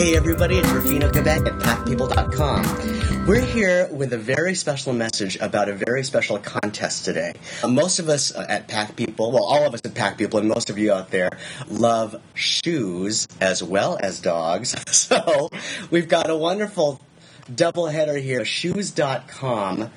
[0.00, 3.26] Hey everybody, it's Rufino Quebec at packpeople.com.
[3.26, 7.34] We're here with a very special message about a very special contest today.
[7.68, 10.48] Most of us uh, at Pack People, well, all of us at Pack People, and
[10.48, 11.28] most of you out there,
[11.68, 14.74] love shoes as well as dogs.
[14.90, 15.50] So
[15.90, 16.98] we've got a wonderful
[17.54, 18.46] double header here.
[18.46, 19.90] Shoes.com,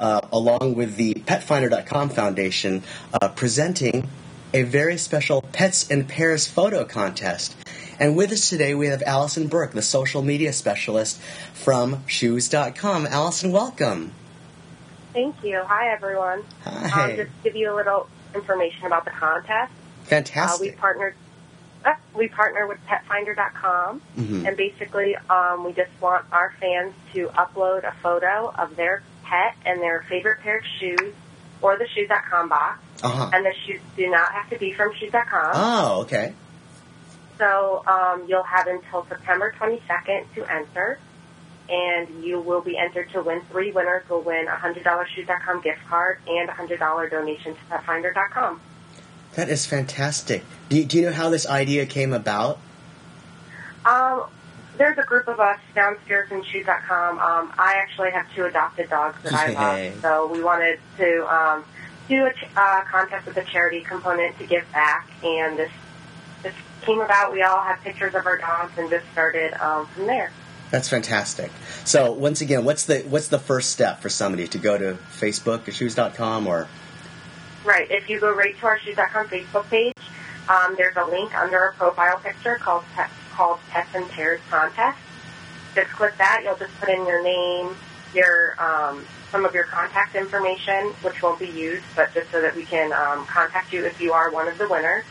[0.00, 4.08] uh, along with the PetFinder.com Foundation, uh, presenting
[4.54, 7.54] a very special Pets in Pairs photo contest.
[7.98, 11.20] And with us today, we have Allison Burke, the social media specialist
[11.54, 13.06] from Shoes.com.
[13.06, 14.12] Allison, welcome.
[15.12, 15.62] Thank you.
[15.64, 16.42] Hi, everyone.
[16.64, 17.10] Hi.
[17.10, 19.72] Um, just give you a little information about the contest.
[20.10, 21.14] Uh, we partnered.
[21.84, 24.46] Uh, we partner with PetFinder.com, Mhm.
[24.46, 29.54] and basically, um, we just want our fans to upload a photo of their pet
[29.66, 31.12] and their favorite pair of shoes,
[31.60, 32.78] or the Shoes.com box.
[33.02, 33.30] Uh-huh.
[33.32, 35.50] And the shoes do not have to be from Shoes.com.
[35.54, 36.34] Oh, okay.
[37.38, 40.98] So um, you'll have until September 22nd to enter,
[41.68, 43.42] and you will be entered to win.
[43.50, 48.60] Three winners will win a $100 Shoes.com gift card and a $100 donation to PetFinder.com.
[49.34, 50.44] That is fantastic.
[50.68, 52.58] Do you, do you know how this idea came about?
[53.84, 54.24] Um,
[54.76, 57.18] there's a group of us downstairs in Shoes.com.
[57.18, 59.52] Um, I actually have two adopted dogs that I
[59.90, 61.64] love, so we wanted to um,
[62.08, 65.70] do a ch- uh, contest with a charity component to give back, and this this
[66.82, 67.32] came about.
[67.32, 70.30] We all had pictures of our dogs, and just started um, from there.
[70.70, 71.50] That's fantastic.
[71.84, 75.68] So once again, what's the what's the first step for somebody to go to Facebook
[75.68, 76.66] or shoes.com or
[77.64, 77.88] Right.
[77.90, 79.94] If you go right to our Shoes.com Facebook page,
[80.48, 84.98] um, there's a link under our profile picture called Pet, called Pets and Pairs Contest.
[85.74, 86.42] Just click that.
[86.44, 87.74] You'll just put in your name,
[88.14, 92.54] your um, some of your contact information, which won't be used, but just so that
[92.54, 95.04] we can um, contact you if you are one of the winners.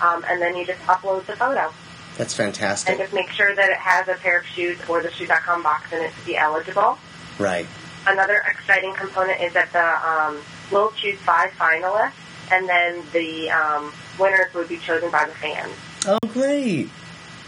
[0.00, 1.72] Um, and then you just upload the photo
[2.20, 2.90] that's fantastic.
[2.90, 5.90] and just make sure that it has a pair of shoes or the shoe.com box
[5.92, 6.98] in it to be eligible.
[7.38, 7.66] Right.
[8.06, 10.38] Another exciting component is that the um,
[10.70, 12.12] we'll choose five finalists,
[12.50, 15.72] and then the um, winners would be chosen by the fans.
[16.06, 16.90] Oh great.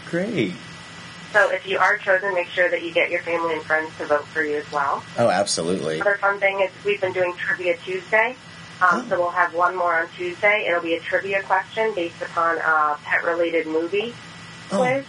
[0.09, 0.53] Great.
[1.33, 4.05] So if you are chosen, make sure that you get your family and friends to
[4.05, 5.03] vote for you as well.
[5.17, 5.95] Oh absolutely.
[5.99, 8.35] Another fun thing is we've been doing Trivia Tuesday.
[8.91, 9.07] Um.
[9.09, 10.65] So we'll have one more on Tuesday.
[10.67, 14.13] It'll be a trivia question based upon a pet-related movie
[14.71, 14.77] Oh.
[14.77, 15.05] quiz,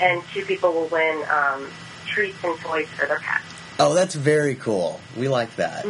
[0.00, 1.68] and two people will win um,
[2.06, 3.44] treats and toys for their pets.
[3.78, 5.00] Oh, that's very cool.
[5.16, 5.86] We like that.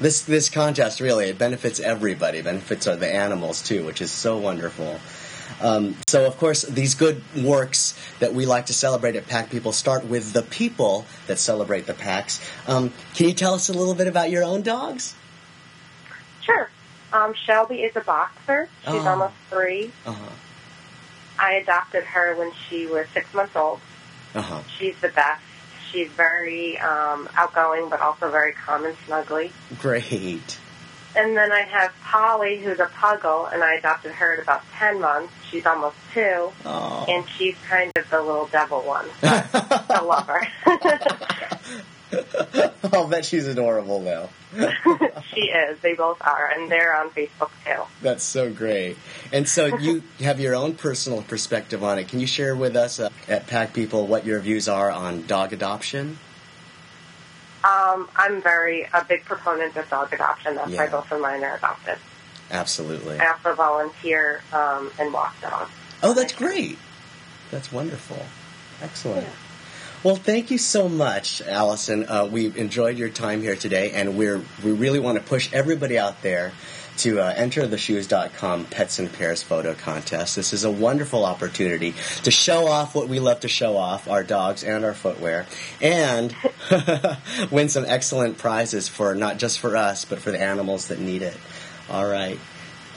[0.00, 2.40] This this contest really it benefits everybody.
[2.42, 4.98] Benefits are the animals too, which is so wonderful.
[5.60, 9.72] Um, so of course these good works that we like to celebrate at Pack People
[9.72, 12.40] start with the people that celebrate the packs.
[12.66, 15.14] Um, can you tell us a little bit about your own dogs?
[16.44, 16.68] Sure.
[17.12, 18.68] Um, Shelby is a boxer.
[18.84, 19.08] She's Oh.
[19.08, 19.90] almost three.
[20.06, 20.30] Uh huh.
[21.38, 23.80] I adopted her when she was six months old.
[24.34, 24.60] Uh huh.
[24.78, 25.42] She's the best.
[25.92, 29.52] She's very um, outgoing, but also very calm and snuggly.
[29.80, 30.58] Great.
[31.16, 35.00] And then I have Polly, who's a puggle, and I adopted her at about 10
[35.00, 35.32] months.
[35.48, 37.06] She's almost two, Oh.
[37.08, 39.06] and she's kind of the little devil one.
[39.22, 40.48] I love her.
[42.92, 44.28] I'll bet she's adorable though.
[45.34, 45.78] she is.
[45.80, 47.82] They both are, and they're on Facebook too.
[48.02, 48.96] That's so great.
[49.32, 52.08] And so you have your own personal perspective on it.
[52.08, 55.52] Can you share with us uh, at Pack People what your views are on dog
[55.52, 56.18] adoption?
[57.64, 60.56] Um, I'm very a big proponent of dog adoption.
[60.56, 61.96] That's why both of mine are adopted.
[62.50, 63.18] Absolutely.
[63.18, 65.70] I also volunteer um, and walk dogs.
[66.02, 66.78] Oh, that's great.
[67.50, 68.18] That's wonderful.
[68.82, 69.26] Excellent.
[69.26, 69.32] Yeah.
[70.04, 72.06] Well, thank you so much, Allison.
[72.06, 75.98] Uh, we enjoyed your time here today, and we're we really want to push everybody
[75.98, 76.52] out there
[76.98, 80.36] to uh, enter the shoes.com Pets and Pairs photo contest.
[80.36, 84.22] This is a wonderful opportunity to show off what we love to show off our
[84.22, 85.46] dogs and our footwear
[85.80, 86.36] and
[87.50, 91.22] win some excellent prizes for not just for us, but for the animals that need
[91.22, 91.36] it.
[91.88, 92.38] All right.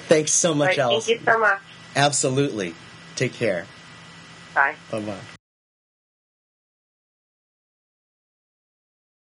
[0.09, 1.59] Thanks so much, Right, thank you so much.
[1.95, 2.75] Absolutely.
[3.15, 3.65] Take care.
[4.53, 4.75] Bye.
[4.91, 5.36] Bye bye.